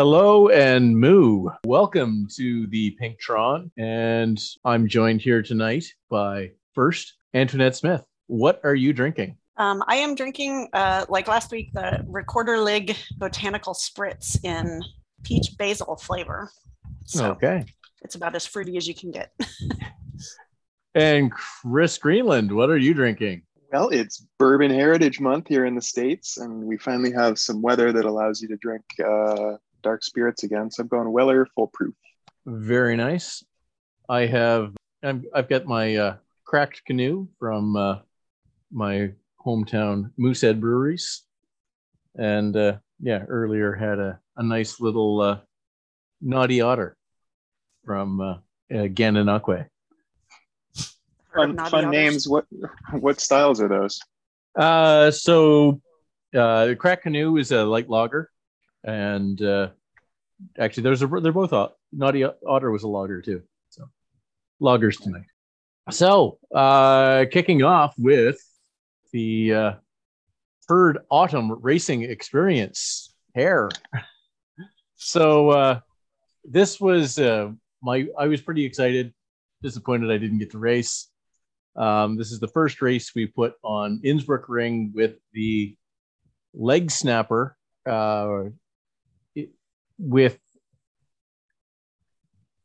[0.00, 1.48] Hello and moo.
[1.66, 3.68] Welcome to the Pinktron.
[3.76, 8.04] And I'm joined here tonight by first Antoinette Smith.
[8.28, 9.38] What are you drinking?
[9.56, 14.84] Um, I am drinking, uh, like last week, the Rekorderlig Botanical Spritz in
[15.24, 16.48] peach basil flavor.
[17.04, 17.64] So okay.
[18.02, 19.32] it's about as fruity as you can get.
[20.94, 23.42] And Chris Greenland, what are you drinking?
[23.72, 27.92] Well, it's Bourbon Heritage Month here in the States, and we finally have some weather
[27.92, 30.70] that allows you to drink uh, dark spirits again.
[30.70, 31.94] So I'm going Weller Full Proof.
[32.46, 33.44] Very nice.
[34.08, 37.98] I have I'm, I've got my uh, cracked canoe from uh,
[38.72, 39.12] my
[39.44, 41.22] hometown Moosehead Breweries,
[42.16, 45.38] and uh, yeah, earlier had a, a nice little uh,
[46.20, 46.96] naughty otter
[47.84, 48.32] from uh,
[48.70, 49.66] uh, Gananoque.
[51.34, 52.28] Fun, fun names.
[52.28, 52.46] What
[52.92, 54.00] what styles are those?
[54.56, 55.80] Uh, so
[56.34, 58.30] uh, the crack canoe is a light lager,
[58.84, 59.68] and uh,
[60.58, 63.42] actually, there's a they're both au- naughty otter was a logger too.
[63.70, 63.88] So
[64.60, 65.26] loggers tonight.
[65.90, 68.38] So uh, kicking off with
[69.12, 69.72] the uh,
[70.68, 73.70] Herd Autumn Racing Experience hair.
[74.96, 75.80] So uh,
[76.44, 79.14] this was uh, my I was pretty excited.
[79.62, 81.08] Disappointed I didn't get to race.
[81.76, 85.76] Um, this is the first race we put on Innsbruck Ring with the
[86.52, 87.56] leg snapper
[87.88, 88.44] uh,
[89.98, 90.38] with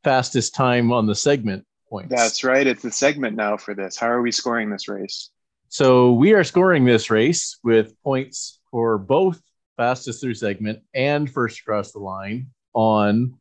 [0.04, 2.10] fastest time on the segment points.
[2.10, 2.66] That's right.
[2.66, 3.98] It's the segment now for this.
[3.98, 5.30] How are we scoring this race?
[5.70, 9.42] So we are scoring this race with points for both
[9.78, 13.40] fastest through segment and first across the line on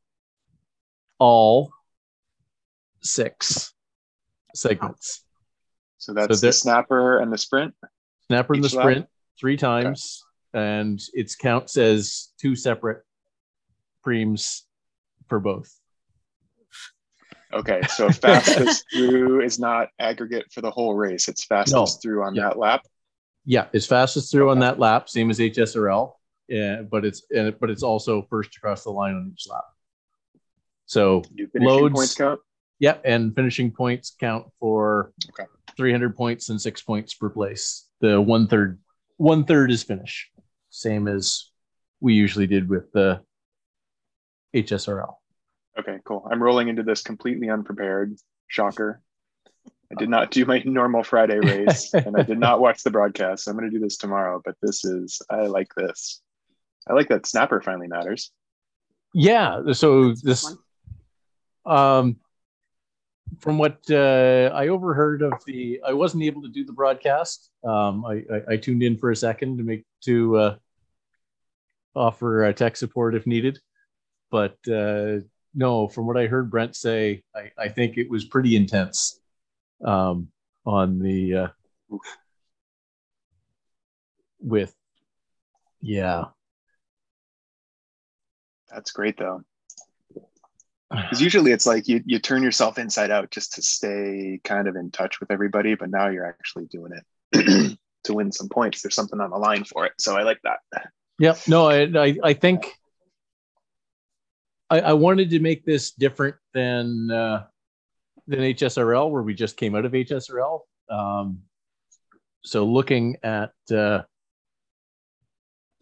[1.18, 1.72] all
[3.02, 3.74] six
[4.54, 5.24] segments.
[5.98, 7.74] So that's there- the snapper and the sprint.
[8.28, 8.82] Snapper and the Each lap?
[8.84, 9.06] sprint
[9.38, 13.04] three times, and it counts as two separate
[14.04, 14.62] preems
[15.28, 15.72] for both.
[17.52, 21.28] Okay, so fastest through is not aggregate for the whole race.
[21.28, 21.86] It's fastest No.
[21.86, 22.44] through on Yeah.
[22.44, 22.80] that lap.
[23.44, 26.12] Yeah, it's fastest through on that lap, same as HSRL.
[26.48, 29.64] Yeah, but it's uh, but it's also first across the line on each lap.
[30.86, 31.22] So
[31.54, 31.94] Loads.
[31.94, 32.40] points count?
[32.78, 35.48] yeah, and finishing points count for Okay.
[35.76, 37.88] 300 points and six points per place.
[38.00, 38.78] The one third
[39.16, 40.30] one third is finish,
[40.70, 41.50] same as
[42.00, 43.20] we usually did with the
[44.54, 45.14] HSRL.
[45.78, 46.26] Okay, cool.
[46.30, 48.16] I'm rolling into this completely unprepared.
[48.48, 49.00] Shocker.
[49.66, 53.44] I did not do my normal Friday race and I did not watch the broadcast.
[53.44, 56.20] So I'm going to do this tomorrow, but this is, I like this.
[56.88, 58.30] I like that snapper finally matters.
[59.14, 60.56] Yeah, so this
[61.64, 62.16] um
[63.38, 67.50] from what uh, I overheard of the, I wasn't able to do the broadcast.
[67.64, 70.56] Um, I, I, I tuned in for a second to make to uh,
[71.94, 73.58] offer uh, tech support if needed,
[74.32, 75.20] but uh,
[75.54, 79.20] no, from what I heard Brent say, I, I think it was pretty intense
[79.84, 80.28] um,
[80.66, 81.48] on the uh,
[84.40, 84.74] with
[85.80, 86.24] yeah
[88.72, 89.42] That's great though.
[90.90, 94.76] Because usually it's like you, you turn yourself inside out just to stay kind of
[94.76, 98.82] in touch with everybody, but now you're actually doing it to win some points.
[98.82, 99.92] There's something on the line for it.
[99.98, 100.58] So I like that.
[101.18, 101.38] Yep.
[101.48, 102.78] No, I I, I think
[104.72, 107.44] I, I wanted to make this different than uh,
[108.26, 110.60] than HSRL, where we just came out of HSRL.
[110.88, 111.40] Um,
[112.42, 114.02] so looking at uh,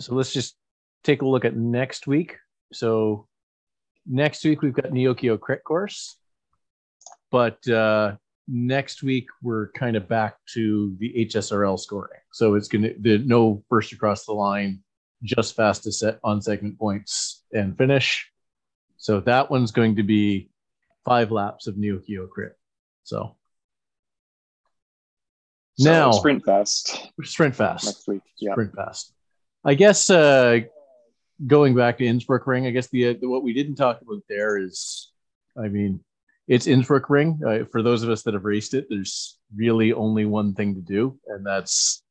[0.01, 0.57] so let's just
[1.05, 2.37] take a look at next week.
[2.73, 3.29] So
[4.09, 6.17] next week we've got Neokyo Crit Course,
[7.31, 8.17] but uh,
[8.49, 12.21] next week we're kind of back to the HSRL scoring.
[12.33, 14.83] So it's gonna the no first across the line
[15.23, 18.30] just fastest set on segment points and finish.
[19.01, 20.51] So that one's going to be
[21.07, 22.53] five laps of Neo Geo crit.
[23.03, 23.35] So
[25.79, 28.23] So Now- sprint fast sprint fast, next week.
[28.39, 28.53] Yeah.
[28.53, 29.15] sprint fast.
[29.65, 30.61] I guess uh,
[31.47, 34.59] going back to Innsbruck Ring, I guess the, the what we didn't talk about there
[34.59, 35.11] is,
[35.57, 36.01] I mean,
[36.49, 37.41] it's Innsbruck Ring.
[37.47, 40.81] Uh, for those of us that have raced it, there's really only one thing to
[40.83, 42.03] do, and that's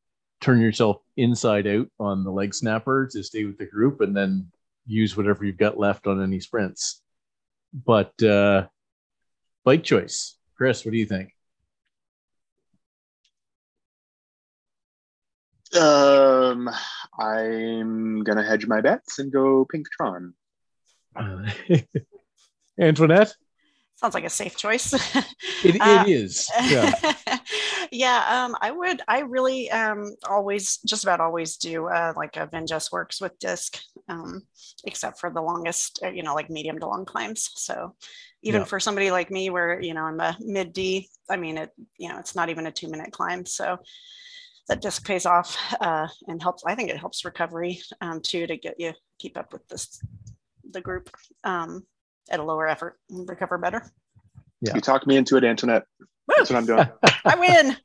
[0.41, 4.47] turn yourself inside out on the leg snapper to stay with the group, and then
[4.89, 7.01] use whatever you've got left on any sprints.
[7.73, 8.67] But uh,
[9.63, 11.33] bike choice, Chris, what do you think?
[15.79, 16.67] Um,
[17.19, 20.33] I'm gonna hedge my bets and go Pinktron.
[21.15, 21.49] Uh,
[22.79, 23.35] Antoinette,
[23.97, 24.93] Sounds like a safe choice.
[25.63, 26.49] it, Uh, it is.
[26.63, 26.93] Yeah.
[27.91, 29.01] Yeah, um, I would.
[29.07, 33.79] I really um, always, just about always do uh, like a Venge S-Works with disc,
[34.07, 34.43] um,
[34.85, 37.49] except for the longest, uh, you know, like medium to long climbs.
[37.55, 37.95] So
[38.43, 38.65] even Yeah.
[38.65, 42.09] for somebody like me, where you know I'm a mid D, I mean, it, you
[42.09, 43.45] know, it's not even a two minute climb.
[43.45, 43.77] So
[44.67, 46.63] that disc pays off uh, and helps.
[46.65, 49.99] I think it helps recovery um, too to get you keep up with this
[50.71, 51.09] the group
[51.43, 51.83] um,
[52.29, 53.91] at a lower effort and recover better.
[54.61, 54.75] Yeah.
[54.75, 55.85] You talked me into it, Antoinette.
[56.37, 56.87] That's what I'm doing.
[57.25, 57.77] I win!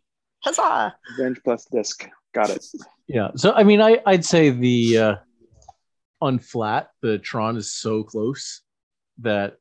[0.43, 0.95] Huzzah!
[1.17, 2.09] Revenge plus disc.
[2.35, 2.65] Got it.
[3.07, 3.31] Yeah.
[3.37, 5.15] So I mean, I I'd say the uh,
[6.21, 8.63] on flat the Tron is so close
[9.19, 9.57] that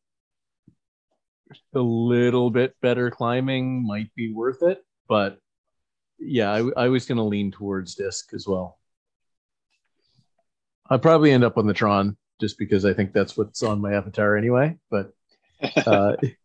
[1.76, 5.40] a little bit better climbing might be worth it, but
[6.20, 8.80] yeah, I, I was going to lean towards disc as well.
[10.90, 13.94] I'd probably end up on the Tron just because I think that's what's on my
[13.94, 14.78] avatar anyway.
[14.90, 15.14] But
[15.86, 16.16] uh,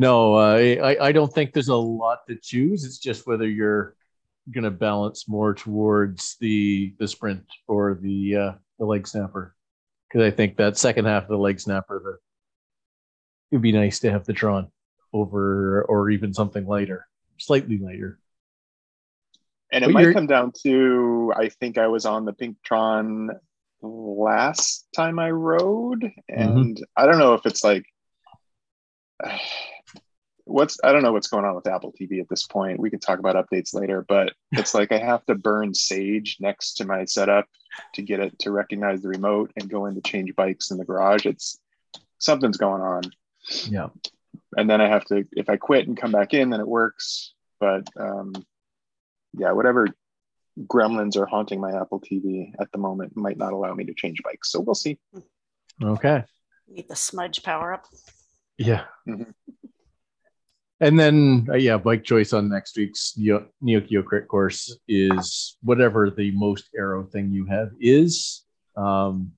[0.00, 0.56] no, uh,
[0.88, 2.84] I I don't think there's a lot to choose.
[2.84, 3.94] It's just whether you're
[4.50, 9.54] going to balance more towards the the sprint or the uh, the leg snapper,
[10.08, 12.16] because I think that second half of the leg snapper, the
[13.52, 14.70] it'd be nice to have the Tron
[15.12, 17.06] over or even something lighter,
[17.38, 18.18] slightly lighter.
[19.72, 23.28] And it But might you're- come down to I think I was on the Pinktron
[23.82, 26.40] last time I rode, Mm-hmm.
[26.58, 27.84] and I don't know if it's like
[30.50, 32.80] what's I don't know what's going on with Apple TV at this point.
[32.80, 36.74] We can talk about updates later, but it's like I have to burn Sage next
[36.74, 37.46] to my setup
[37.94, 40.84] to get it to recognize the remote and go in to change bikes in the
[40.84, 41.24] garage.
[41.26, 41.58] It's
[42.18, 43.02] something's going on
[43.66, 43.88] Yeah.
[44.56, 47.32] and then I have to if I quit and come back in, then it works.
[47.60, 48.32] But um,
[49.34, 49.86] yeah, whatever
[50.66, 54.20] gremlins are haunting my Apple TV at the moment might not allow me to change
[54.24, 54.50] bikes.
[54.50, 54.98] So we'll see.
[55.82, 56.24] Okay.
[56.68, 57.86] Need the smudge power up.
[58.58, 58.84] Yeah.
[59.08, 59.32] Mhm.
[60.82, 66.10] And then, uh, yeah, bike choice on next week's Neo Neo Crit course is whatever
[66.10, 68.44] the most arrow thing you have is
[68.76, 69.32] um,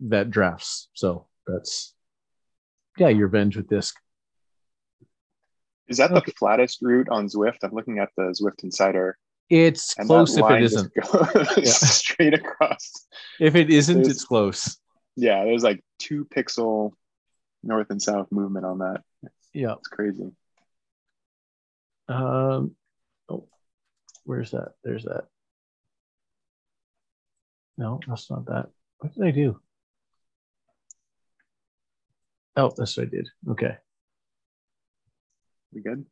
[0.00, 0.88] that drafts.
[0.94, 1.92] So that's,
[2.98, 3.96] yeah, your Venge with disc.
[5.88, 6.22] Is that Okay.
[6.26, 7.58] the flattest route on Zwift?
[7.62, 9.18] I'm looking at the Zwift Insider.
[9.50, 10.94] It's And close that if line it just isn't.
[10.94, 11.64] goes Yeah.
[11.72, 12.92] straight across.
[13.40, 14.78] If it isn't, There's- it's close.
[15.16, 16.92] Yeah, there's like two pixel
[17.62, 19.02] north and south movement on that.
[19.52, 19.74] Yeah.
[19.74, 20.30] It's crazy.
[22.08, 22.74] Um,
[23.28, 23.48] oh,
[24.24, 24.72] where's that?
[24.82, 25.24] There's that.
[27.76, 28.68] No, that's not that.
[28.98, 29.60] What did I do?
[32.56, 33.28] Oh, that's what I did.
[33.50, 33.76] Okay.
[35.72, 36.04] We good?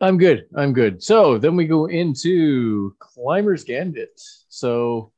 [0.00, 0.46] I'm good.
[0.56, 1.02] I'm good.
[1.02, 4.20] So then we go into Climber's Gambit.
[4.48, 5.12] So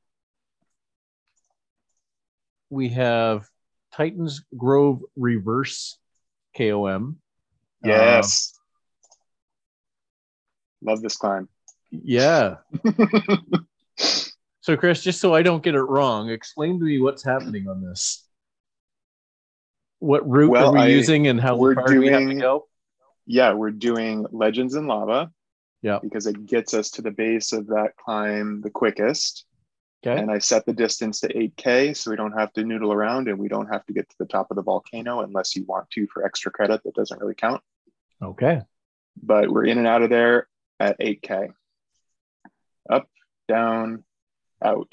[2.69, 3.49] we have
[3.93, 5.99] Titans Grove Reverse
[6.57, 7.17] KOM.
[7.85, 8.56] Yes.
[10.83, 11.49] Love this climb.
[11.91, 12.57] Yeah.
[14.61, 17.81] So, Chris, just so I don't get it wrong, explain to me what's happening on
[17.83, 18.27] this.
[20.01, 22.25] What route Well, are we I- using and how we're far do we have to
[22.27, 22.67] doing- go?
[23.27, 25.31] yeah, we're doing Legends in Lava.
[25.83, 26.01] Yeah.
[26.03, 29.45] Because it gets us to the base of that climb the quickest.
[30.05, 30.21] Okay.
[30.21, 33.39] And I set the distance to 8K so we don't have to noodle around and
[33.39, 36.09] we don't have to get to the top of the volcano unless you want to
[36.09, 36.83] for extra credit.
[36.83, 37.63] That doesn't really count.
[38.21, 38.63] Okay.
[39.23, 40.49] But we're in and out of there
[40.81, 41.49] at 8K.
[42.91, 43.09] Up,
[43.49, 44.05] down,
[44.63, 44.93] out.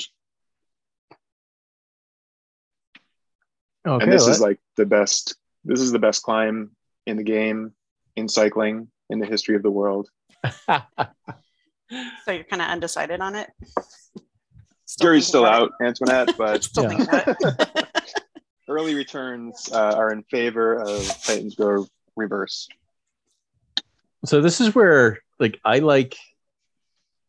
[3.86, 4.04] Okay.
[4.04, 6.72] and this let- is like the best this is the best climb
[7.06, 7.74] in the game
[8.16, 10.10] in cycling in the history of the world.
[12.26, 13.52] So you're kind of undecided on it.
[14.86, 16.64] Still Jury's still about out, Antoinette, but?
[16.64, 16.90] Still Yeah.
[16.90, 17.88] thinking about it.
[18.68, 22.68] early returns uh, are in favor of Titans Grove reverse.
[24.26, 26.16] So this is where like I like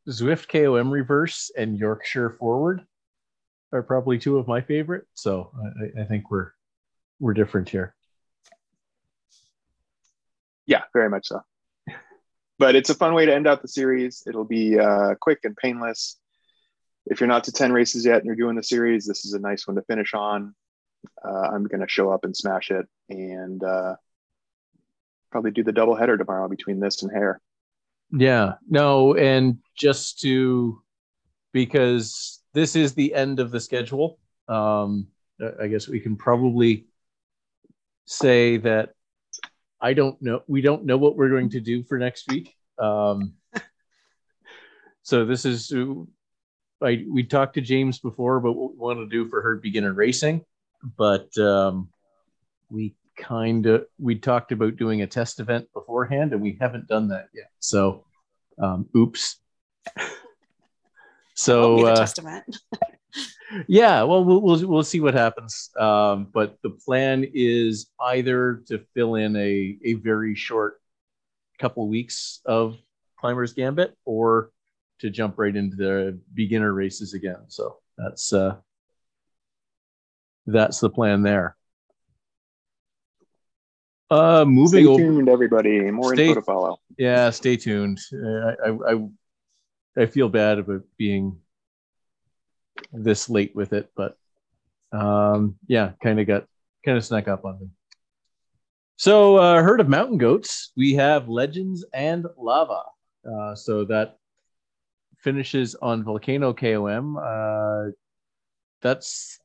[0.09, 2.83] Zwift KOM reverse and Yorkshire forward
[3.73, 5.07] are probably two of my favorite.
[5.15, 5.51] So
[5.97, 6.53] I, I- think we're
[7.21, 7.95] we're different here.
[10.67, 11.41] Yeah, very much so.
[12.59, 14.23] But it's a fun way to end out the series.
[14.27, 16.19] It'll be uh, quick and painless.
[17.07, 19.39] If you're not to 10 races yet and you're doing the series, this is a
[19.39, 20.55] nice one to finish on.
[21.23, 23.97] Uh, I'm going to show up and smash it and uh,
[25.35, 27.41] probably do the double header tomorrow between this and hair.
[28.13, 30.81] Yeah, no, and just to
[31.53, 35.09] because this is the end of the schedule, um,
[35.61, 36.87] I guess we can probably
[38.07, 38.91] say that
[39.81, 40.45] I don't know.
[40.47, 42.55] We don't know what we're going to do for next week.
[42.79, 43.33] Um,
[45.03, 45.73] so this is
[46.81, 49.95] I we talked to James before, but what we want to do for her beginner
[49.95, 50.45] racing,
[50.97, 51.89] but um,
[52.71, 57.09] we kind of we talked about doing a test event beforehand, and we haven't done
[57.09, 57.51] that yet.
[57.61, 58.05] So
[58.59, 59.37] Um, oops.
[61.35, 62.41] So be the uh,
[63.69, 65.71] yeah, well, we'll we'll we'll see what happens.
[65.79, 70.81] Um, but the plan is either to fill in a a very short
[71.59, 72.77] couple weeks of
[73.19, 74.51] Climbers Gambit, or
[75.01, 77.45] to jump right into the beginner races again.
[77.49, 78.57] So that's uh,
[80.47, 81.57] that's the plan there.
[84.15, 85.03] Uh, moving Stay over.
[85.03, 85.91] tuned, everybody.
[85.91, 86.79] More Stay- info to follow.
[86.99, 87.99] Yeah, stay tuned.
[88.13, 89.09] Uh, I, I I
[90.03, 91.39] I feel bad about being
[92.93, 94.17] this late with it, but
[94.93, 96.47] um, yeah, kind of got
[96.85, 97.69] kind of snuck up on me.
[98.97, 100.71] So, uh, herd of mountain goats.
[100.77, 102.83] We have legends and lava.
[103.29, 104.19] Uh, so that
[105.19, 107.17] finishes on volcano KOM.
[107.17, 107.91] Uh,
[108.83, 109.39] that's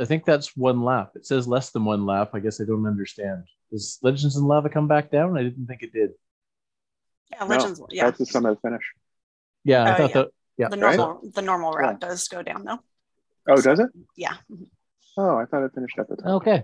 [0.00, 1.12] I think that's one lap.
[1.14, 2.30] It says less than one lap.
[2.32, 3.44] I guess I don't understand.
[3.74, 5.36] Does Legends and Lava come back down?
[5.36, 6.10] I didn't think it did.
[7.32, 7.82] Yeah, No, legends.
[7.90, 8.84] yeah, That's the summit finish.
[9.64, 10.14] Yeah, I Oh, thought yeah.
[10.14, 10.28] that.
[10.56, 10.96] Yeah, the right?
[10.96, 12.78] normal the normal route does go down though.
[13.48, 13.88] Oh, does it?
[14.16, 14.34] Yeah.
[15.18, 16.26] Oh, I thought it finished at the top.
[16.42, 16.62] Okay.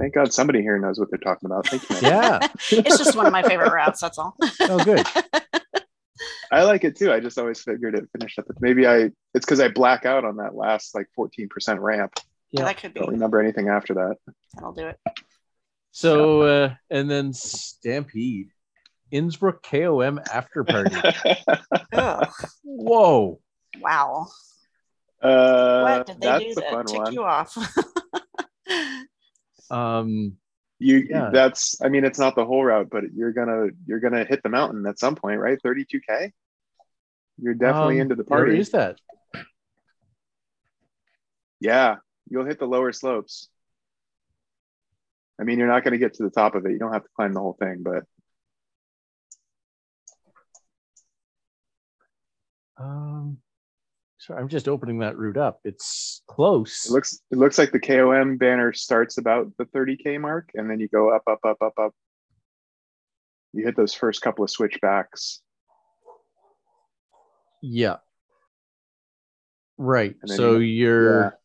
[0.00, 1.68] Thank God somebody here knows what they're talking about.
[1.68, 1.96] Thank you.
[2.02, 2.40] Yeah.
[2.72, 4.00] It's just one of my favorite routes.
[4.00, 4.36] That's all.
[4.62, 5.06] Oh, good.
[6.52, 7.12] I like it too.
[7.12, 10.24] I just always figured it finished at the maybe I it's because I black out
[10.24, 12.12] on that last like 14% ramp.
[12.56, 12.64] Yeah, Yeah.
[12.66, 13.00] that could be.
[13.00, 14.16] Don't remember anything after that.
[14.54, 14.98] That'll do it.
[15.92, 18.50] So, uh, and then Stampede,
[19.10, 20.96] Innsbruck KOM after party.
[22.64, 23.40] Whoa.
[23.80, 24.26] wow.
[25.22, 27.12] uh, What did they that's do a that fun tick one.
[27.12, 27.56] you off?
[29.68, 30.36] Um,
[30.78, 31.30] You Yeah.
[31.32, 34.48] that's I mean it's not the whole route, but you're gonna you're gonna hit the
[34.48, 35.58] mountain at some point, right?
[35.64, 36.30] 32k.
[37.38, 38.58] You're definitely um, into the party.
[38.58, 38.96] is that?
[41.58, 41.96] Yeah,
[42.28, 43.48] you'll hit the lower slopes.
[45.40, 46.72] I mean, you're not going to get to the top of it.
[46.72, 48.04] You don't have to climb the whole thing, but
[52.78, 53.38] Um,
[54.18, 55.60] sorry, I'm just opening that route up.
[55.64, 56.86] It's close.
[56.86, 60.78] it looks it looks like the KOM banner starts about the 30k mark, and then
[60.80, 61.94] you go up, up, up, up, up.
[63.52, 65.40] You hit those first couple of switchbacks.
[67.62, 67.96] yeah.
[69.78, 70.16] Right.
[70.26, 71.38] So you- you're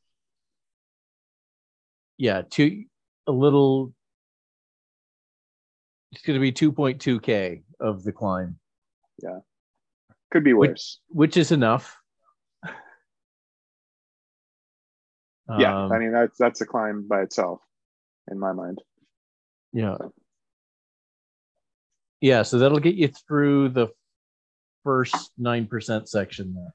[2.21, 2.83] yeah, two
[3.25, 3.91] a little
[6.11, 8.59] it's going to be 2.2k of the climb,
[9.23, 9.39] Yeah,
[10.29, 10.99] Could be Which- worse.
[11.07, 11.97] which is enough.
[15.57, 17.59] yeah, Um, I mean that's that's a climb by itself,
[18.29, 18.83] in my mind.
[19.73, 19.97] Yeah.
[22.19, 23.87] Yeah, so that'll get you through the
[24.83, 26.73] first 9% section there.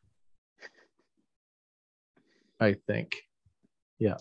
[2.59, 3.12] I think.
[4.00, 4.17] Yeah.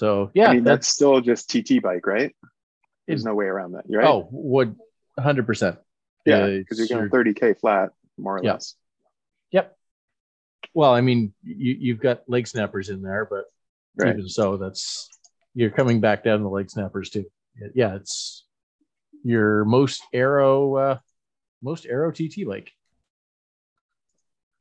[0.00, 2.34] So, yeah, I mean that's that's still just TT bike, right?
[3.06, 4.06] There's It- no way around that, right?
[4.06, 4.74] oh, would
[5.18, 5.76] 100%.
[6.24, 8.52] yeah, uh, because you're going 30k flat, more or Yeah.
[8.52, 8.76] less.
[9.50, 9.76] Yep.
[10.72, 13.44] Well, I mean, you, you've got leg snappers in there, but
[13.94, 14.14] Right.
[14.16, 15.10] even so, that's
[15.54, 17.26] you're coming back down the leg snappers too.
[17.74, 18.46] Yeah, it's
[19.22, 20.98] your most arrow, uh,
[21.60, 22.72] most arrow TT like.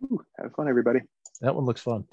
[0.03, 0.99] Ooh, have fun, everybody.
[1.39, 2.03] That one looks fun.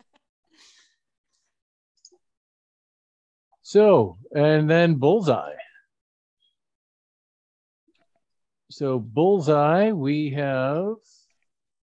[3.68, 5.56] So, and then bullseye.
[8.70, 10.94] So, bullseye, we have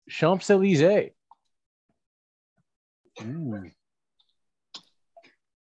[0.10, 1.12] Champs Elysees.
[3.22, 3.24] Ooh.
[3.24, 3.68] Hmm.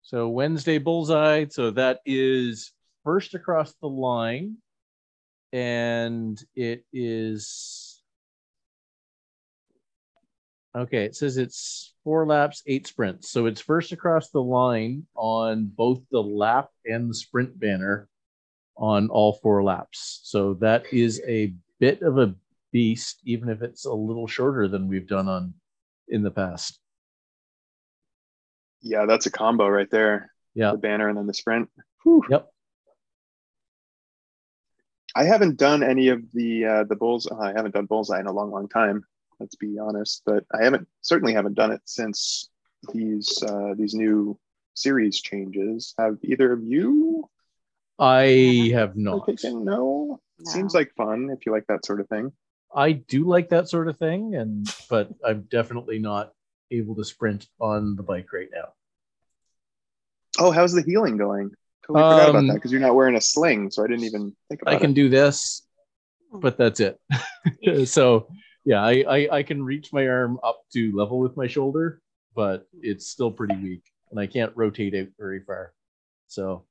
[0.01, 1.45] So, Wednesday bullseye.
[1.51, 2.71] So, that is
[3.03, 4.57] first across the line.
[5.53, 8.01] And it is
[10.75, 13.31] Okay, it says it's four laps, eight sprints.
[13.31, 18.07] So it's first across the line on both the lap and the sprint banner
[18.77, 20.21] on all four laps.
[20.23, 22.35] So that is a bit of a
[22.71, 25.53] beast, even if it's a little shorter than we've done on
[26.07, 26.79] in the past.
[28.81, 30.31] Yeah, that's a combo right there.
[30.55, 30.71] Yeah.
[30.71, 31.69] The banner and then the sprint.
[32.03, 32.23] Whew.
[32.29, 32.47] Yep.
[35.13, 37.27] I haven't done any of the uh, the bulls.
[37.27, 39.03] I haven't done bullseye in a long, long time.
[39.41, 42.49] Let's be honest, but I haven't certainly haven't done it since
[42.93, 44.37] these uh, these new
[44.75, 45.93] series changes.
[45.97, 47.27] Have either of you
[47.99, 49.27] I have not.
[49.27, 49.65] taken?
[49.65, 50.21] No.
[50.39, 50.51] No.
[50.51, 52.31] Seems like fun if you like that sort of thing.
[52.73, 56.33] I do like that sort of thing, and but I'm definitely not
[56.71, 58.73] able to sprint on the bike right now.
[60.39, 61.51] Oh, how's the healing going?
[61.85, 64.35] Totally forgot about Um, that because you're not wearing a sling, so I didn't even
[64.49, 64.77] think about it.
[64.77, 64.95] I can it.
[64.95, 65.63] do this,
[66.31, 66.99] but that's it.
[67.87, 68.27] so
[68.63, 72.01] yeah, I, I I can reach my arm up to level with my shoulder,
[72.35, 75.73] but it's still pretty weak, and I can't rotate it very far.
[76.27, 76.65] So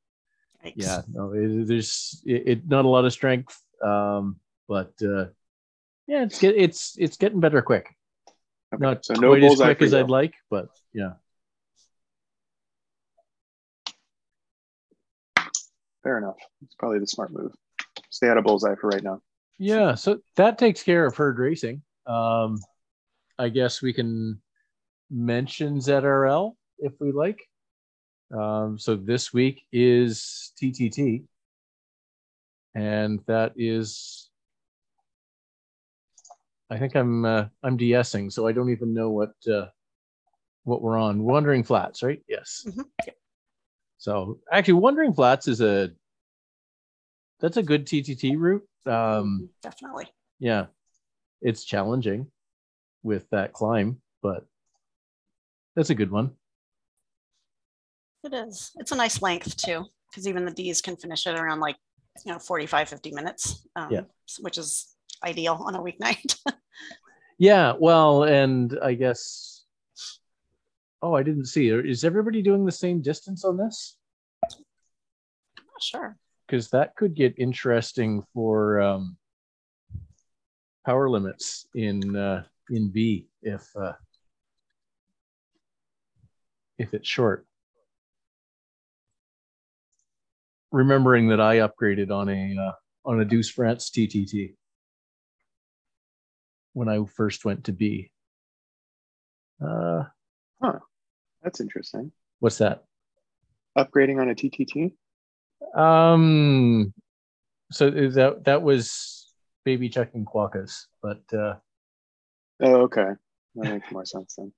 [0.65, 0.73] Yikes.
[0.77, 4.37] yeah, no, it, there's it, it not a lot of strength, um,
[4.69, 5.27] but uh,
[6.07, 7.89] yeah, it's get it's it's getting better quick.
[8.73, 9.95] Okay, Not so no quite as quick as.
[9.95, 11.13] I'd like, but yeah.
[16.03, 16.37] Fair enough.
[16.63, 17.53] It's probably the smart move.
[18.11, 19.21] Stay out of bullseye for right now.
[19.63, 21.83] Yeah, so that takes care of herd racing.
[22.07, 22.59] Um,
[23.39, 24.41] I guess we can
[25.11, 27.39] mention ZRL if we like.
[28.35, 31.25] Um, so this week is TTT,
[32.75, 34.31] and that is.
[36.71, 39.67] I think I'm uh, I'm de-essing, so I don't even know what uh,
[40.65, 41.23] what we're on.
[41.23, 42.23] Wandering Flats, right?
[42.29, 42.65] Yes.
[42.67, 43.17] Mhm, yep.
[43.99, 45.91] So actually, Wandering Flats is a
[47.41, 48.67] that's a good TTT route.
[48.87, 50.09] Um, Definitely.
[50.39, 50.67] yeah,
[51.43, 52.27] it's challenging
[53.03, 54.45] with that climb, but
[55.77, 56.33] that's a good one.
[58.25, 58.73] It is.
[58.77, 61.77] It's a nice length too, because even the Ds can finish it around like,
[62.25, 63.67] you know, 45, 50 minutes.
[63.77, 64.03] Um, Yeah.
[64.41, 64.95] Which is
[65.25, 66.37] ideal on a weeknight.
[67.43, 69.65] Yeah, well, and I guess.
[71.01, 71.71] Oh, I didn't see.
[71.71, 73.97] Is everybody doing the same distance on this?
[74.53, 76.19] Not sure.
[76.51, 79.17] Because that could get interesting for um,
[80.85, 83.93] power limits in uh, in B if uh,
[86.77, 87.47] if it's short.
[90.73, 92.73] Remembering that I upgraded on a uh,
[93.05, 94.55] on a Deuce France TTT
[96.73, 98.11] when I first went to B.
[99.65, 100.03] Uh,
[101.45, 102.11] That's interesting.
[102.41, 102.83] what's that?
[103.79, 104.95] Upgrading on a TTT.
[105.75, 106.93] Um,
[107.71, 109.33] so that that was
[109.65, 111.55] baby checking quokkas, but uh,
[112.63, 113.09] Oh, okay.
[113.55, 114.53] That makes more sense then.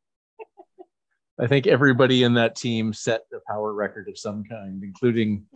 [1.38, 5.46] I think everybody in that team set a power record of some kind, including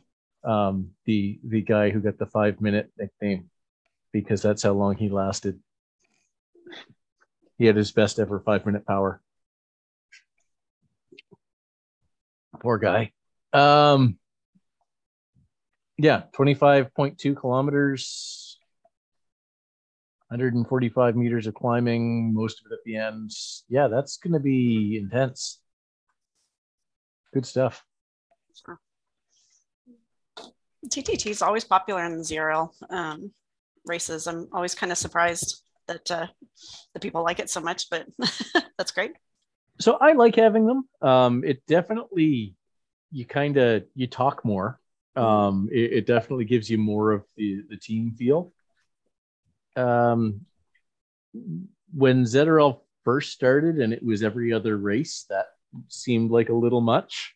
[0.44, 3.50] um, the the guy who got the five minute nickname,
[4.12, 5.58] because that's how long he lasted.
[7.58, 9.20] He had his best ever five minute power.
[12.60, 13.12] Poor guy.
[13.52, 14.18] Um,
[15.98, 18.58] yeah, twenty five point two kilometers,
[20.28, 23.30] one hundred and forty five meters of climbing, most of it at the end.
[23.68, 25.60] Yeah, that's going to be intense.
[27.32, 27.84] Good stuff.
[30.88, 33.32] TTT is always popular in the ZRL um,
[33.84, 34.26] races.
[34.26, 36.26] I'm always kind of surprised that uh,
[36.94, 38.06] the people like it so much, but
[38.78, 39.12] that's great.
[39.80, 40.88] so I like having them.
[41.02, 42.54] Um, it definitely
[43.10, 44.80] you kind of you talk more.
[45.16, 48.52] Um, it, it definitely gives you more of the the team feel.
[49.76, 50.42] Um,
[51.94, 55.46] when ZRL first started and it was every other race, that
[55.88, 57.34] seemed like a little much.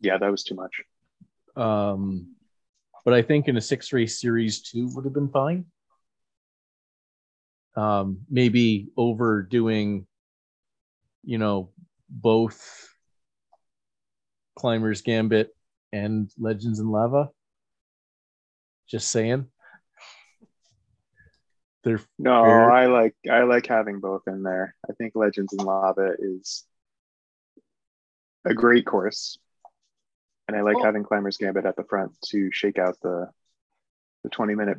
[0.00, 0.82] Yeah, that was too much.
[1.56, 2.34] Um,
[3.04, 5.66] but I think in a six race series two would have been fine.
[7.76, 10.06] Um, maybe overdoing,
[11.22, 11.70] you know,
[12.08, 12.88] both
[14.56, 15.54] Climbers Gambit
[15.92, 17.30] and Legends in Lava.
[18.88, 19.46] Just saying.
[21.82, 22.70] They're No, Fair.
[22.70, 24.74] I like I like having both in there.
[24.88, 26.64] I think Legends in Lava is
[28.44, 29.38] a great course.
[30.48, 30.84] And I like Oh.
[30.84, 33.30] having Climbers Gambit at the front to shake out the
[34.24, 34.78] the 20 minute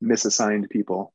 [0.00, 1.12] misassigned people.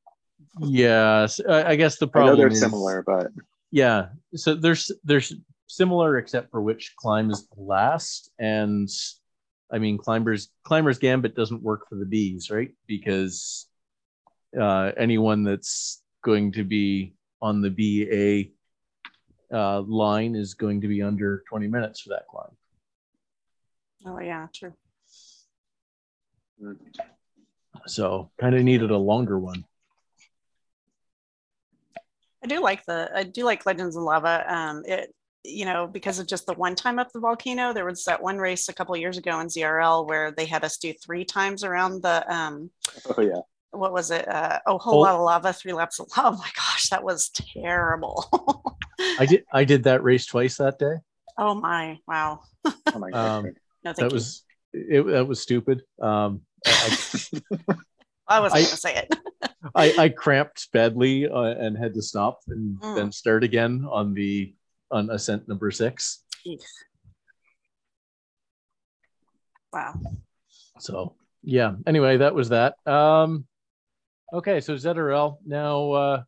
[0.59, 1.39] yes.
[1.47, 3.27] I, I guess the problem I know they're is- similar, but
[3.71, 5.33] yeah so there's there's
[5.67, 8.89] similar except for which climbs last and
[9.71, 13.67] i mean climbers climbers gambit doesn't work for the bees right because
[14.59, 21.01] uh anyone that's going to be on the ba uh line is going to be
[21.01, 22.51] under 20 minutes for that climb
[24.05, 24.73] Oh, yeah, true.
[27.87, 29.63] so kind of needed a longer one
[32.43, 34.43] I do like the I do like Legends of Lava.
[34.53, 37.73] Um, it you know because of just the one time up the volcano.
[37.73, 40.77] There was that one race a couple years ago in ZRL where they had us
[40.77, 42.69] do three times around the um
[43.17, 43.41] oh yeah.
[43.71, 44.27] what was it?
[44.27, 44.99] Uh, oh, whole Oh.
[45.01, 45.99] lot of lava, three laps.
[45.99, 48.77] Of, oh my gosh, that was terrible.
[49.19, 50.95] i did i did that race twice that day
[51.37, 52.39] oh my, wow.
[52.65, 53.09] Oh my.
[53.13, 53.45] Um,
[53.83, 54.13] No, thank that you.
[54.13, 56.97] was it that was stupid um I,
[58.27, 59.15] I wasn't I- gonna say it.
[59.75, 62.95] I, I cramped badly uh, and had to stop and Mm.
[62.95, 64.53] then start again on the
[64.93, 66.23] on ascent number six.
[66.47, 66.61] Eesh.
[69.73, 69.93] wow.
[70.79, 71.73] So yeah.
[71.85, 72.75] Anyway, that was that.
[72.87, 73.45] Um,
[74.31, 75.91] okay, so ZRL now.
[75.91, 76.23] Uh,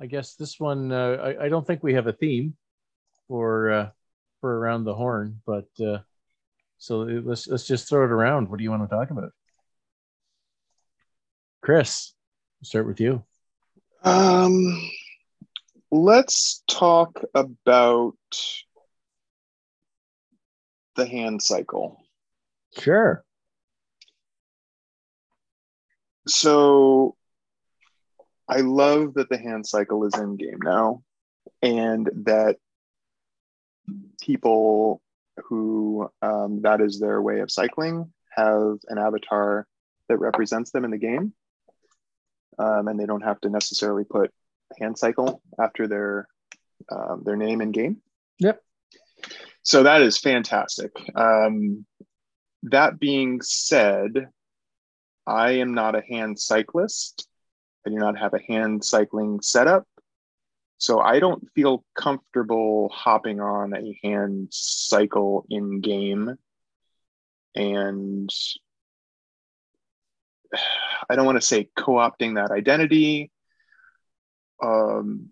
[0.00, 0.92] I guess this one.
[0.92, 2.56] Uh, I, I don't think we have a theme
[3.26, 3.88] for uh,
[4.40, 5.98] for around the horn, but uh,
[6.78, 8.48] So let's let's just throw it around.
[8.48, 9.32] What do you want to talk about?
[11.60, 12.14] Chris,
[12.60, 13.24] we'll start with you.
[14.04, 14.90] Um,
[15.90, 18.14] let's talk about
[20.96, 22.02] the hand cycle.
[22.78, 23.24] Sure.
[26.26, 27.16] So
[28.48, 31.02] I love that the hand cycle is in game now
[31.62, 32.56] and that
[34.20, 35.00] people
[35.44, 39.66] who um, that is their way of cycling have an avatar
[40.08, 41.32] that represents them in the game.
[42.58, 44.32] Um, and they don't have to necessarily put
[44.78, 46.28] hand cycle after their
[46.90, 47.98] um, their name in game.
[48.38, 48.62] Yep.
[49.62, 50.92] So that is fantastic.
[51.14, 51.84] Um,
[52.64, 54.28] that being said,
[55.26, 57.28] I am not a hand cyclist.
[57.86, 59.86] I do not have a hand cycling setup.
[60.78, 66.36] So I don't feel comfortable hopping on a hand cycle in game.
[67.54, 68.30] And
[71.10, 73.30] I don't want to say co opting that identity.
[74.62, 75.30] Um,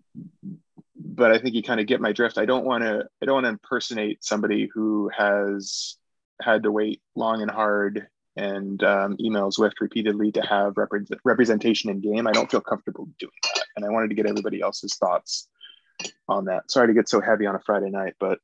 [0.95, 2.37] but I think you kind of get my drift.
[2.37, 3.07] I don't want to.
[3.21, 5.97] I don't want to impersonate somebody who has
[6.41, 11.89] had to wait long and hard and um, email Zwift repeatedly to have repre- representation
[11.89, 12.27] in game.
[12.27, 15.47] I don't feel comfortable doing that, and I wanted to get everybody else's thoughts
[16.29, 16.69] on that.
[16.71, 18.39] Sorry to get so heavy on a Friday night, but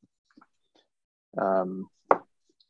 [1.38, 1.90] um,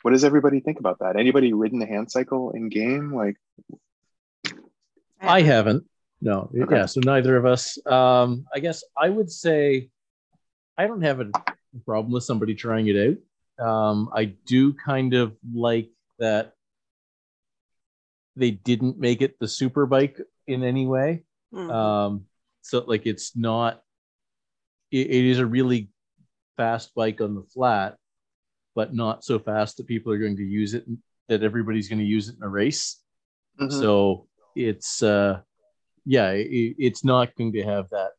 [0.01, 1.15] what does everybody think about that?
[1.15, 3.13] Anybody ridden the hand cycle in game?
[3.13, 3.37] Like,
[5.21, 5.85] I haven't.
[6.23, 6.75] No, Okay.
[6.77, 6.85] yeah.
[6.85, 7.77] So neither of us.
[7.85, 9.89] Um, I guess I would say
[10.77, 11.29] I don't have a
[11.85, 13.17] problem with somebody trying it
[13.59, 13.65] out.
[13.67, 16.53] Um, I do kind of like that
[18.37, 21.25] they didn't make it the super bike in any way.
[21.53, 21.69] Mhm.
[21.69, 22.25] Um,
[22.61, 23.83] so like it's not.
[24.91, 25.89] It, it is a really
[26.55, 27.97] fast bike on the flat,
[28.75, 30.85] but not so fast that people are going to use it.
[31.27, 33.01] That everybody's going to use it in a race.
[33.59, 33.71] Mhm.
[33.81, 35.41] So it's uh
[36.05, 38.11] yeah, it, it's not going to have that.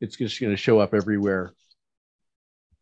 [0.00, 1.52] It's just going to show up everywhere.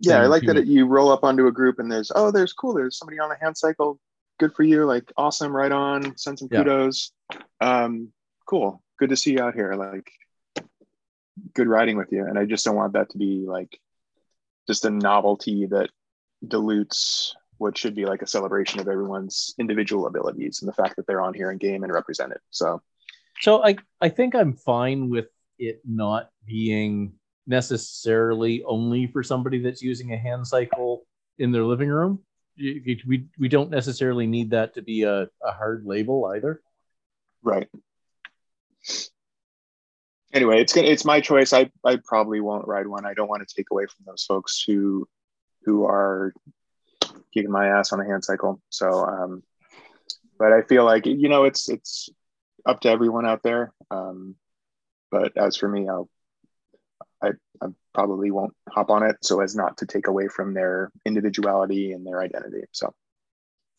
[0.01, 2.53] yeah, I like that it, you roll up onto a group and there's oh, there's
[2.53, 2.75] cool.
[2.75, 3.99] There's somebody on a hand cycle.
[4.39, 4.85] Good for you.
[4.87, 5.55] Like awesome.
[5.55, 6.17] Right on.
[6.17, 6.59] Send some Yeah.
[6.65, 7.13] kudos.
[7.61, 8.13] Um,
[8.47, 8.83] cool.
[8.99, 9.75] Good to see you out here.
[9.75, 10.11] Like
[11.55, 12.27] good riding with you.
[12.27, 13.79] And I just don't want that to be like
[14.67, 15.91] just a novelty that
[16.47, 21.07] dilutes what should be like a celebration of everyone's individual abilities and the fact that
[21.07, 22.39] they're on here in game and represented.
[22.51, 22.83] So
[23.43, 25.27] So I I think I'm fine with
[25.59, 27.15] it not being
[27.47, 31.03] necessarily only for somebody that's using a hand cycle
[31.39, 32.21] in their living room.
[32.57, 36.63] We we don't necessarily need that to be a, a hard label either.
[37.43, 37.69] Right.
[40.33, 41.53] Anyway, it's it's my choice.
[41.53, 43.05] I I probably won't ride one.
[43.05, 45.09] I don't want to take away from those folks who
[45.65, 46.33] who are
[47.35, 48.63] kicking my ass on a hand cycle.
[48.69, 49.43] So um
[50.39, 52.09] but I feel like you know it's it's
[52.67, 53.73] up to everyone out there.
[53.91, 54.37] Um
[55.11, 56.09] but as for me, I'll
[57.23, 57.31] I,
[57.63, 61.93] I probably won't hop on it so as not to take away from their individuality
[61.93, 62.63] and their identity.
[62.73, 62.93] So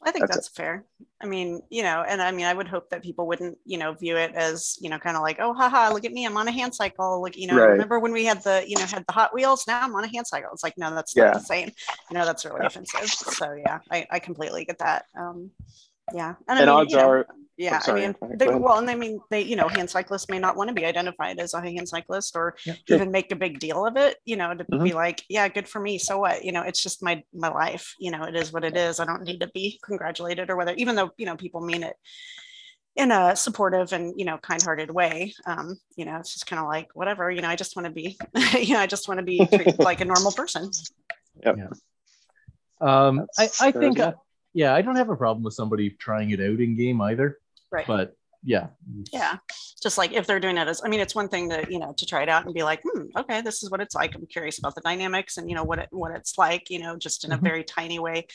[0.06, 0.86] I think That's that's, fair.
[1.22, 3.94] I mean, you know, and I mean, I would hope that people wouldn't, you know,
[3.94, 6.50] view it as, you know, kind of like, oh, haha, look at me, I'm on
[6.50, 7.22] a hand cycle.
[7.22, 7.72] Like, you know, Right.
[7.72, 9.66] remember when we had the, you know, had the Hot Wheels?
[9.66, 10.50] Now I'm on a hand cycle.
[10.52, 11.24] It's like, no, that's Yeah.
[11.24, 11.72] not the same.
[12.10, 12.68] You know, that's really Yeah.
[12.68, 13.10] offensive.
[13.12, 15.06] So yeah, I, I completely get that.
[15.18, 15.52] Um,
[16.14, 18.80] yeah, and, I and mean, odds you know, are yeah, sorry, I mean, they, well,
[18.80, 21.54] and I mean, they, you know, hand cyclists may not want to be identified as
[21.54, 22.96] a hand cyclist or Yeah, sure.
[22.96, 24.84] even make a big deal of it, you know, to Mhm.
[24.84, 26.00] be like, yeah, good for me.
[26.00, 26.44] So what?
[26.44, 27.94] You know, it's just my my life.
[28.00, 29.00] You know, it is what it is.
[29.00, 31.96] I don't need to be congratulated or whether, even though you know people mean it
[32.96, 35.34] in a supportive and you know kind-hearted way.
[35.46, 37.30] Um, you know, it's just kind of like whatever.
[37.30, 38.18] You know, I just want to be,
[38.60, 40.72] you know, I just want to be treated like a normal person.
[41.46, 41.68] Yeah.
[42.82, 44.23] Um, I, That's I fair think, as uh, well.
[44.54, 47.40] Yeah, I don't have a problem with somebody trying it out in game either.
[47.72, 47.88] Right.
[47.88, 48.68] But yeah,
[49.12, 49.38] yeah.
[49.82, 51.94] Just like if they're doing it as i mean it's one thing to you know
[51.98, 54.16] to try it out and be like hmm okay this is what it's like.
[54.16, 56.98] I'm curious about the dynamics and you know what it what it's like you know
[56.98, 57.42] just in a Mhm.
[57.44, 58.28] very tiny way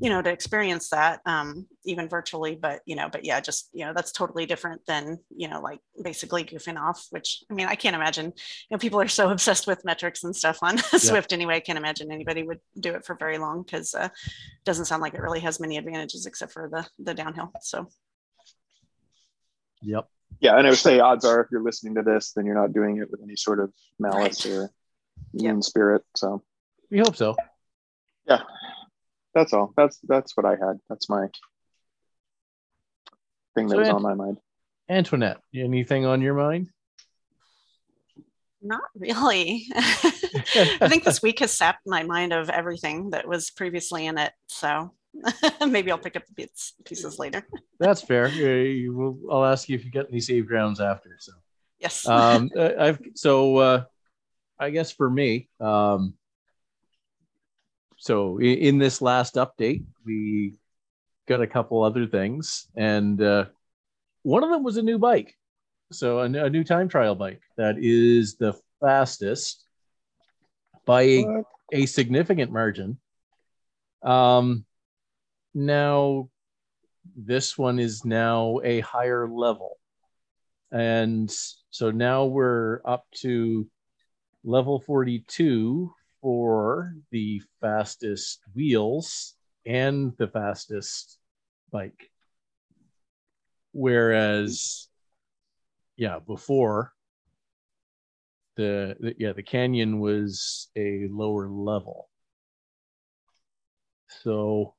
[0.00, 3.84] you know to experience that um even virtually but you know but yeah just you
[3.84, 7.74] know that's totally different than you know like basically goofing off which i mean i
[7.74, 8.32] can't imagine you
[8.70, 12.12] know people are so obsessed with metrics and stuff on Zwift anyway i can't imagine
[12.12, 14.08] anybody would do it for very long because uh
[14.64, 17.88] doesn't sound like it really has many advantages except for the the downhill so
[19.82, 20.08] yep.
[20.40, 22.72] Yeah, and I would say odds are if you're listening to this, then you're not
[22.72, 24.54] doing it with any sort of malice Right.
[24.54, 24.70] or
[25.32, 25.52] Yeah.
[25.52, 26.02] mean spirit.
[26.16, 26.42] So
[26.90, 27.36] We hope so.
[28.26, 28.42] yeah,
[29.34, 29.72] that's all.
[29.76, 30.80] That's that's what I had.
[30.88, 31.26] That's my
[33.54, 34.38] thing that So was Ant- on my mind.
[34.88, 36.68] Antoinette, anything on your mind?
[38.62, 39.66] Not really.
[39.74, 44.32] I think this week has sapped my mind of everything that was previously in it.
[44.48, 44.92] So
[45.66, 47.46] maybe I'll pick up the bits pieces later.
[47.80, 48.30] That's fair.
[48.90, 51.16] We'll, I'll ask you if you get any save grounds after.
[51.18, 51.32] So
[51.80, 52.06] Yes.
[52.08, 53.84] um, uh, I've so uh,
[54.58, 56.14] I guess for me, um,
[57.96, 60.58] so in, in this last update, we
[61.26, 63.46] got a couple other things, and uh,
[64.22, 65.34] one of them was a new bike.
[65.92, 69.64] So a, a new time trial bike that is the fastest
[70.84, 71.24] by a,
[71.72, 72.98] a significant margin.
[74.02, 74.64] Um,
[75.54, 76.28] now
[77.16, 79.78] this one is now a higher level,
[80.70, 81.30] and
[81.70, 83.68] so now we're up to
[84.44, 89.34] level 42 for the fastest wheels
[89.66, 91.18] and the fastest
[91.70, 92.10] bike.
[93.72, 94.88] Whereas,
[95.96, 96.92] yeah, before
[98.56, 102.08] the, the yeah the canyon was a lower level.
[104.22, 104.74] So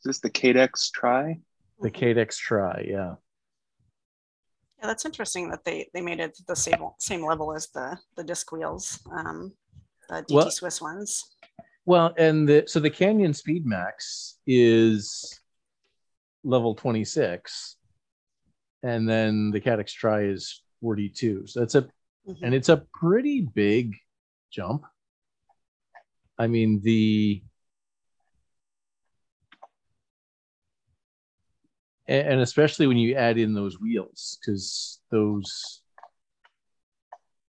[0.00, 1.40] Is this the Cadex Tri?
[1.80, 3.14] the Cadex Tri, yeah.
[4.80, 8.24] Yeah, that's interesting that they they made it the same same level as the the
[8.24, 9.52] disc wheels, um,
[10.08, 11.34] the DT Well- Swiss ones.
[11.84, 15.40] Well, and the so the Canyon Speed Max is
[16.44, 17.76] level 26,
[18.82, 21.46] and then the Cadex Tri is 42.
[21.46, 21.82] So that's a
[22.28, 22.38] Mhm.
[22.42, 23.96] and it's a pretty big
[24.50, 24.84] jump.
[26.38, 27.42] I mean the
[32.08, 35.82] and especially when you add in those wheels because those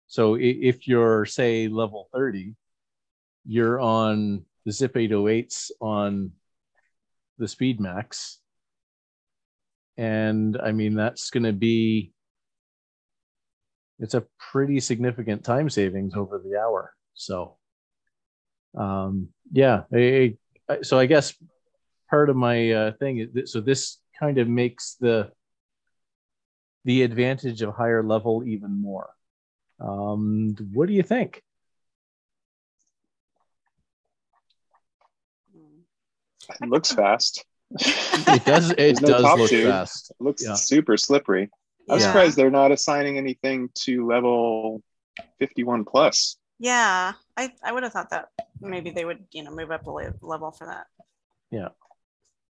[0.07, 2.55] so if you're say level 30
[3.45, 6.31] you're on the Zipp 808s on
[7.37, 8.39] the speed max
[9.97, 12.11] and i mean that's going to be
[13.99, 16.93] it's a pretty significant time savings over the hour.
[17.13, 17.57] So
[18.77, 20.37] um yeah I-
[20.69, 21.33] I- so i guess
[22.09, 25.31] part of my uh, thing is that, so this kind of makes the
[26.85, 29.09] the advantage of higher level even more
[29.79, 31.41] um what do you think.
[36.61, 37.45] It looks fast.
[37.71, 39.69] it does it no does look tube.
[39.69, 40.53] fast It looks Yeah.
[40.53, 41.49] super slippery.
[41.89, 42.07] I'm Yeah.
[42.07, 44.81] surprised they're not assigning anything to level
[45.39, 46.37] 51 plus.
[46.59, 48.29] Yeah, I, I would have thought that
[48.59, 50.87] maybe they would, you know, move up a level for that.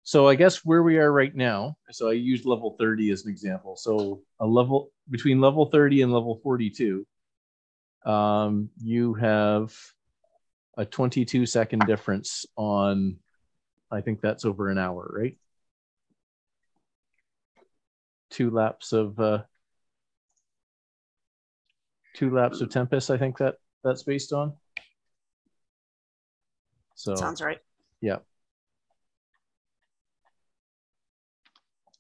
[0.05, 3.31] So I guess where we are right now, so I used level 30 as an
[3.31, 3.77] example.
[3.77, 7.07] So a level between level 30 and level 42,
[8.05, 9.73] um, you have
[10.77, 13.17] a 22 second difference on,
[13.93, 15.37] I think that's over an hour, right?
[18.31, 19.43] Two laps of uh,
[22.15, 24.55] two laps of Tempus, I think that that's based on.
[26.95, 27.59] So Sounds right.
[28.01, 28.19] yeah,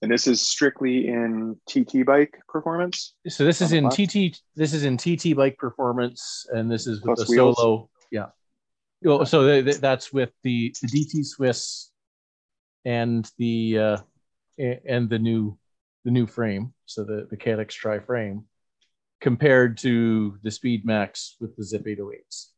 [0.02, 3.14] And this is strictly in TT bike performance.
[3.28, 4.36] So this is in TT.
[4.56, 7.56] This is in TT bike performance, and this is with Plus the wheels?
[7.56, 7.88] solo.
[8.10, 8.26] Yeah.
[9.06, 11.90] Oh, so th- th- that's with the, the DT Swiss
[12.84, 13.96] and the uh,
[14.58, 15.56] and the new
[16.04, 16.74] the new frame.
[16.86, 18.44] So the the Cadex Tri frame
[19.20, 22.48] compared to the Speed Max with the Zipp 808s.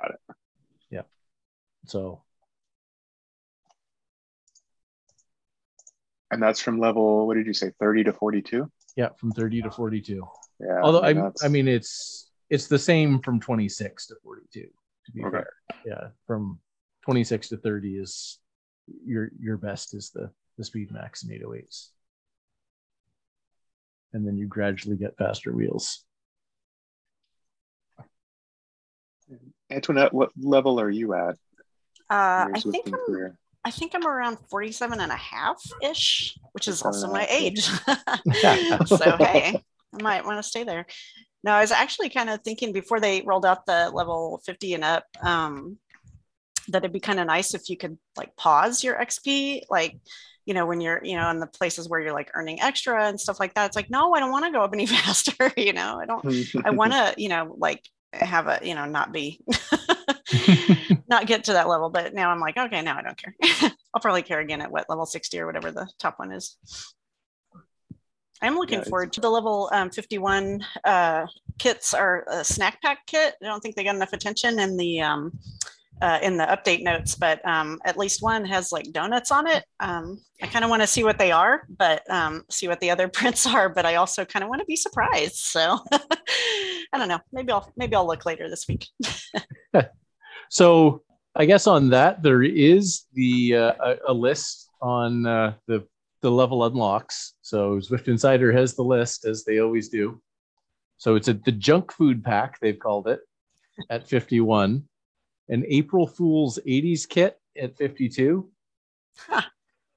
[0.00, 0.36] Got it.
[0.90, 1.02] Yeah.
[1.86, 2.24] So
[6.30, 8.70] And that's from level, what did you say, 30 to 42?
[8.96, 10.22] yeah, from 30 to 42.
[10.60, 10.80] Yeah.
[10.82, 14.60] Although I, that's- I mean, it's it's the same from 26 to 42.
[15.06, 15.30] To be Okay.
[15.38, 15.50] fair,
[15.84, 16.58] yeah, from
[17.02, 18.38] 26 to 30 is
[19.04, 21.90] your your best is the the speed max in 808s,
[24.12, 26.04] and then you gradually get faster wheels.
[29.70, 31.36] Antoinette, what level are you at?
[32.10, 33.38] Uh, I think I'm, career?
[33.68, 37.60] I think I'm around 47 and a half ish, which is also my age.
[38.86, 40.86] so, hey, I might want to stay there.
[41.44, 44.84] No, I was actually kind of thinking before they rolled out the level 50 and
[44.84, 45.76] up, um,
[46.68, 49.98] that it'd be kind of nice if you could like pause your XP, like,
[50.46, 53.20] you know, when you're, you know, in the places where you're like earning extra and
[53.20, 53.66] stuff like that.
[53.66, 55.52] It's like, no, I don't want to go up any faster.
[55.58, 56.24] you know, I don't,
[56.64, 59.42] I want to, you know, like have a, you know, not be,
[61.08, 61.90] not get to that level.
[61.90, 63.34] But now I'm like, okay, now I don't care.
[63.94, 66.56] I'll probably care again at what level 60 or whatever the top one is.
[68.40, 71.26] I'm looking Yeah, forward to the level um, 51 uh,
[71.58, 73.34] kits are a snack pack kit.
[73.42, 75.38] I don't think they got enough attention in the um,
[76.00, 79.64] uh, in the update notes, but um, at least one has like donuts on it.
[79.80, 82.90] Um, I kind of want to see what they are, but um, see what the
[82.90, 83.68] other prints are.
[83.68, 85.36] But I also kind of want to be surprised.
[85.36, 87.20] So I don't know.
[87.32, 88.86] Maybe I'll maybe I'll look later this week.
[90.50, 91.02] So
[91.34, 95.86] I guess on that there is the uh, a, a list on uh, the
[96.20, 97.34] the level unlocks.
[97.42, 100.20] So Zwift Insider has the list as they always do.
[100.96, 103.20] So it's a, the junk food pack they've called it
[103.88, 104.82] at 51,
[105.48, 108.50] an April Fool's 80s kit at 52,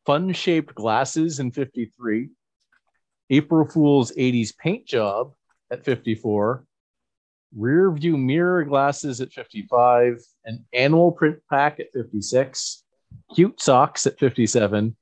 [0.05, 2.29] fun shaped glasses in 53,
[3.31, 5.33] April Fool's 80s paint job
[5.71, 6.65] at 54,
[7.55, 12.83] rear view mirror glasses at 55, an animal print pack at 56,
[13.35, 14.95] cute socks at 57,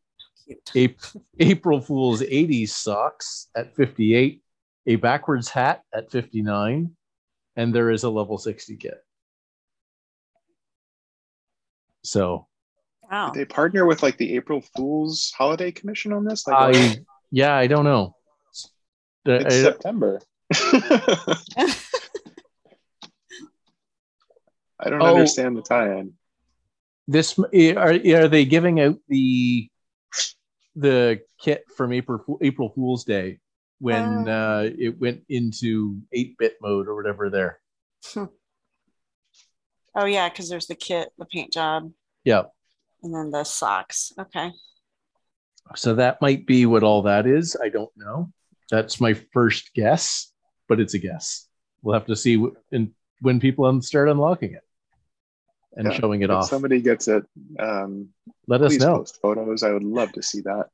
[0.65, 0.95] Cute.
[1.15, 4.41] Ap- April Fool's 80s socks at 58,
[4.87, 6.91] a backwards hat at 59,
[7.55, 9.03] and there is a level 60 kit.
[12.03, 12.47] So
[13.11, 13.31] Wow.
[13.31, 16.45] Did they partner with like the April Fool's Holiday Commission on this?
[16.47, 16.97] Like, I
[17.31, 18.15] yeah, I don't know.
[19.25, 20.21] It's I- September.
[24.79, 25.07] I don't Oh.
[25.07, 26.13] understand the tie-in.
[27.07, 29.69] this eh, are eh, are they giving out the
[30.75, 33.39] the kit from April April Fool's Day
[33.79, 34.31] when Oh.
[34.31, 37.59] uh, it went into 8-bit mode or whatever there.
[38.13, 38.25] Hmm.
[39.95, 41.91] Oh yeah, because there's the kit, the paint job,
[42.23, 42.43] Yeah.
[43.03, 44.13] and then the socks.
[44.19, 44.51] Okay.
[45.75, 47.55] So that might be what all that is.
[47.61, 48.31] I don't know.
[48.69, 50.31] That's my first guess,
[50.67, 51.47] but it's a guess.
[51.81, 54.63] We'll have to see w- in, when people start unlocking it
[55.79, 55.97] and Yeah.
[55.99, 56.49] showing it If off.
[56.49, 57.23] somebody gets it,
[57.57, 58.09] um,
[58.47, 58.97] Let us know.
[58.97, 59.63] post photos.
[59.63, 60.67] I would love to see that.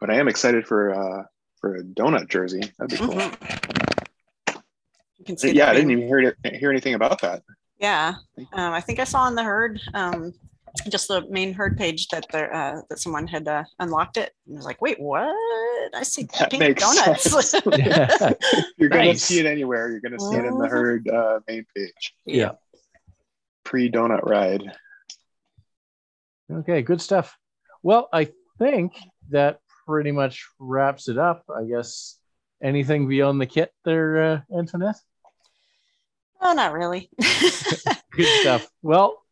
[0.00, 1.24] But I am excited for uh,
[1.60, 2.60] for a donut jersey.
[2.78, 3.14] That'd be cool.
[3.14, 4.62] Mhm.
[5.18, 5.52] You can see.
[5.52, 7.42] Yeah, I didn't even hear it, hear anything about that.
[7.78, 8.14] Yeah,
[8.52, 10.32] um, I think I saw on the herd, um,
[10.88, 14.32] just the main herd page that there uh, that someone had uh, unlocked it.
[14.46, 15.34] And I was like, wait, what?
[15.94, 17.30] I see That pink makes donuts.
[17.30, 17.62] sense.
[17.78, 18.32] Yeah.
[18.76, 19.22] You're gonna Nice.
[19.22, 19.90] see it anywhere.
[19.90, 22.14] You're gonna see it in the herd uh, main page.
[22.26, 22.52] Yeah.
[23.64, 24.72] Pre donut ride.
[26.52, 27.36] Okay, good stuff.
[27.82, 28.94] Well, I think
[29.30, 31.44] that pretty much wraps it up.
[31.54, 32.18] I guess
[32.62, 34.96] anything beyond the kit there, uh, Antoinette?
[36.40, 37.08] Oh, not really.
[38.12, 38.68] Good stuff.
[38.82, 39.23] Well,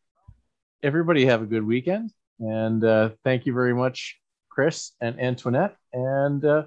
[0.82, 2.10] everybody have a good weekend.
[2.40, 4.18] And uh, thank you very much,
[4.50, 5.76] Chris and Antoinette.
[5.92, 6.64] And uh,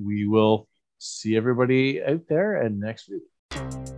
[0.00, 0.68] we will
[0.98, 3.97] see everybody out there and next week.